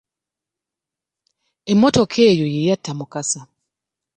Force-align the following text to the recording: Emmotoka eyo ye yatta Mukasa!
Emmotoka 1.71 2.17
eyo 2.31 2.45
ye 2.53 2.65
yatta 2.67 2.91
Mukasa! 2.99 3.41